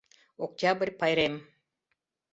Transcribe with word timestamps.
Октябрь 0.45 0.93
пайрем. 0.99 1.35